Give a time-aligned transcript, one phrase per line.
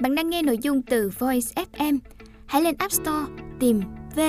[0.00, 1.98] Bạn đang nghe nội dung từ Voice FM.
[2.46, 3.26] Hãy lên App Store
[3.60, 3.82] tìm
[4.16, 4.20] V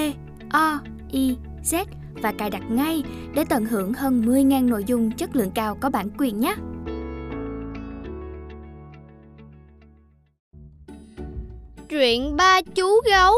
[0.50, 0.80] O
[1.12, 3.04] I Z và cài đặt ngay
[3.36, 6.56] để tận hưởng hơn 10.000 nội dung chất lượng cao có bản quyền nhé.
[11.90, 13.34] Truyện ba chú gấu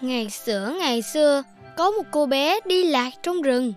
[0.00, 1.42] Ngày xưa ngày xưa,
[1.76, 3.72] có một cô bé đi lạc trong rừng.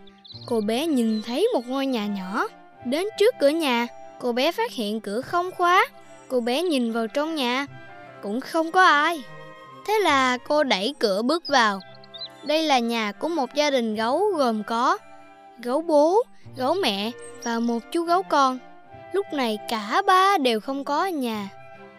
[0.48, 2.48] Cô bé nhìn thấy một ngôi nhà nhỏ.
[2.85, 3.88] Đến trước cửa nhà,
[4.20, 5.85] cô bé phát hiện cửa không khóa.
[6.27, 7.68] Cô bé nhìn vào trong nhà,
[8.23, 9.23] cũng không có ai.
[9.88, 11.80] Thế là cô đẩy cửa bước vào.
[12.44, 14.98] Đây là nhà của một gia đình gấu gồm có
[15.59, 16.23] gấu bố,
[16.57, 17.12] gấu mẹ
[17.43, 18.59] và một chú gấu con.
[19.13, 21.49] Lúc này cả ba đều không có ở nhà.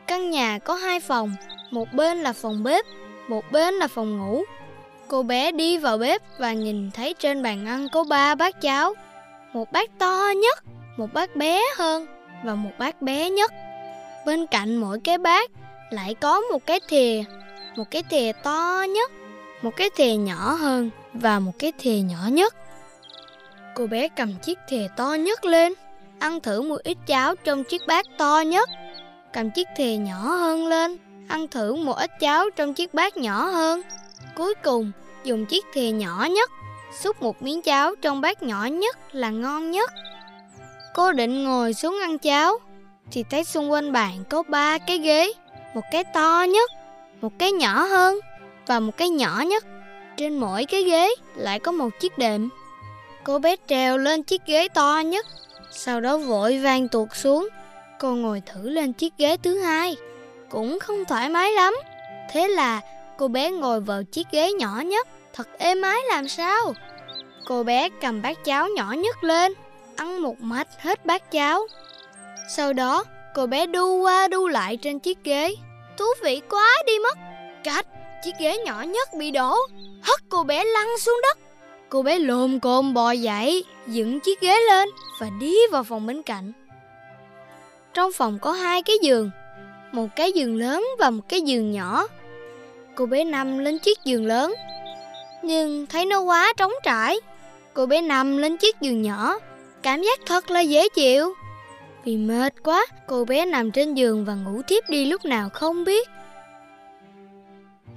[0.06, 1.36] Căn nhà có hai phòng,
[1.70, 2.84] một bên là phòng bếp,
[3.28, 4.44] một bên là phòng ngủ.
[5.08, 8.94] Cô bé đi vào bếp và nhìn thấy trên bàn ăn có ba bát cháo.
[9.52, 10.64] Một bát to nhất,
[10.96, 12.06] một bát bé hơn
[12.44, 13.52] và một bát bé nhất.
[14.26, 15.50] Bên cạnh mỗi cái bát
[15.90, 17.22] lại có một cái thìa,
[17.76, 19.10] một cái thìa to nhất,
[19.62, 22.54] một cái thìa nhỏ hơn và một cái thìa nhỏ nhất.
[23.74, 25.72] Cô bé cầm chiếc thìa to nhất lên,
[26.18, 28.70] ăn thử một ít cháo trong chiếc bát to nhất.
[29.32, 30.96] Cầm chiếc thìa nhỏ hơn lên,
[31.28, 33.82] ăn thử một ít cháo trong chiếc bát nhỏ hơn.
[34.34, 34.92] Cuối cùng,
[35.26, 36.50] dùng chiếc thìa nhỏ nhất,
[37.00, 39.90] xúc một miếng cháo trong bát nhỏ nhất là ngon nhất.
[40.94, 42.58] Cô định ngồi xuống ăn cháo,
[43.10, 45.32] thì thấy xung quanh bàn có ba cái ghế,
[45.74, 46.70] một cái to nhất,
[47.20, 48.20] một cái nhỏ hơn
[48.66, 49.64] và một cái nhỏ nhất.
[50.16, 52.48] Trên mỗi cái ghế lại có một chiếc đệm.
[53.24, 55.26] Cô bé trèo lên chiếc ghế to nhất,
[55.72, 57.48] sau đó vội vàng tuột xuống.
[57.98, 59.96] Cô ngồi thử lên chiếc ghế thứ hai,
[60.48, 61.74] cũng không thoải mái lắm.
[62.32, 62.80] Thế là
[63.18, 66.74] cô bé ngồi vào chiếc ghế nhỏ nhất, thật êm ái làm sao.
[67.46, 69.52] Cô bé cầm bát cháo nhỏ nhất lên,
[69.96, 71.66] ăn một mạch hết bát cháo.
[72.56, 75.54] Sau đó, cô bé đu qua đu lại trên chiếc ghế.
[75.98, 77.18] Thú vị quá đi mất.
[77.64, 77.86] Cách,
[78.24, 79.56] chiếc ghế nhỏ nhất bị đổ,
[80.02, 81.38] hất cô bé lăn xuống đất.
[81.88, 84.88] Cô bé lồm cồm bò dậy, dựng chiếc ghế lên
[85.20, 86.52] và đi vào phòng bên cạnh.
[87.94, 89.30] Trong phòng có hai cái giường,
[89.92, 92.06] một cái giường lớn và một cái giường nhỏ.
[92.96, 94.54] Cô bé nằm lên chiếc giường lớn,
[95.42, 97.16] nhưng thấy nó quá trống trải.
[97.74, 99.38] Cô bé nằm lên chiếc giường nhỏ,
[99.82, 101.34] cảm giác thật là dễ chịu.
[102.04, 105.84] Vì mệt quá, cô bé nằm trên giường và ngủ tiếp đi lúc nào không
[105.84, 106.08] biết.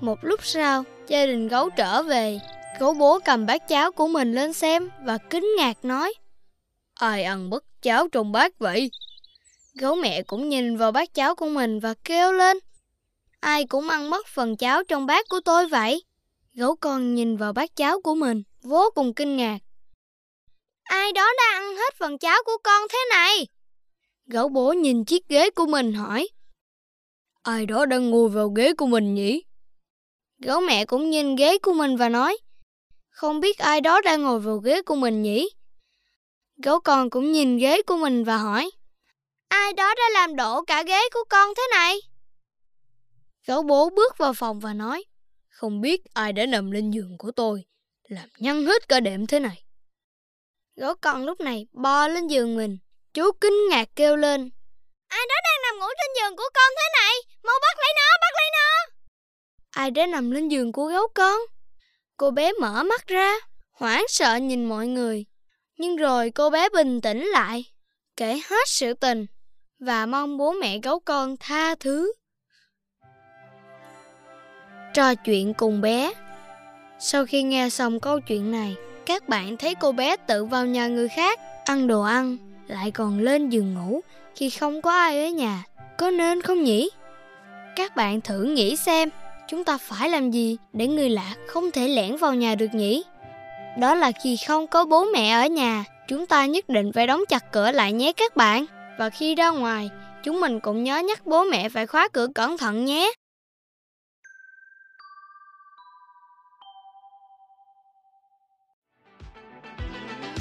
[0.01, 2.39] Một lúc sau, gia đình gấu trở về.
[2.79, 6.13] Gấu bố cầm bát cháo của mình lên xem và kinh ngạc nói
[6.93, 8.91] Ai ăn bất cháo trong bát vậy?
[9.75, 12.57] Gấu mẹ cũng nhìn vào bát cháo của mình và kêu lên
[13.39, 16.03] Ai cũng ăn mất phần cháo trong bát của tôi vậy?
[16.53, 19.59] Gấu con nhìn vào bát cháo của mình, vô cùng kinh ngạc.
[20.83, 23.47] Ai đó đã ăn hết phần cháo của con thế này?
[24.25, 26.27] Gấu bố nhìn chiếc ghế của mình hỏi.
[27.43, 29.43] Ai đó đang ngồi vào ghế của mình nhỉ?
[30.39, 32.37] Gấu mẹ cũng nhìn ghế của mình và nói.
[33.09, 35.49] Không biết ai đó đang ngồi vào ghế của mình nhỉ?
[36.63, 38.71] Gấu con cũng nhìn ghế của mình và hỏi.
[39.47, 41.99] Ai đó đã làm đổ cả ghế của con thế này?
[43.49, 45.03] Gấu bố bước vào phòng và nói.
[45.49, 47.65] Không biết ai đã nằm lên giường của tôi,
[48.03, 49.63] làm nhăn hết cả đệm thế này.
[50.75, 52.77] Gấu con lúc này bò lên giường mình,
[53.13, 54.49] chú kinh ngạc kêu lên.
[55.07, 58.17] Ai đó đang nằm ngủ trên giường của con thế này, mau bắt lấy nó,
[58.21, 58.95] bắt lấy nó.
[59.69, 61.39] Ai đã nằm lên giường của gấu con?
[62.17, 63.33] Cô bé mở mắt ra,
[63.71, 65.25] hoảng sợ nhìn mọi người.
[65.77, 67.65] Nhưng rồi cô bé bình tĩnh lại,
[68.17, 69.25] kể hết sự tình
[69.79, 72.11] và mong bố mẹ gấu con tha thứ.
[74.93, 76.11] Trò chuyện cùng bé
[76.99, 80.87] Sau khi nghe xong câu chuyện này, các bạn thấy cô bé tự vào nhà
[80.87, 84.01] người khác, ăn đồ ăn, lại còn lên giường ngủ
[84.35, 85.63] khi không có ai ở nhà.
[85.97, 86.89] Có nên không nhỉ?
[87.75, 89.09] Các bạn thử nghĩ xem,
[89.47, 93.03] chúng ta phải làm gì để người lạ không thể lẻn vào nhà được nhỉ?
[93.79, 97.21] Đó là khi không có bố mẹ ở nhà, chúng ta nhất định phải đóng
[97.29, 98.65] chặt cửa lại nhé các bạn.
[98.99, 99.89] Và khi ra ngoài,
[100.23, 103.11] chúng mình cũng nhớ nhắc bố mẹ phải khóa cửa cẩn thận nhé.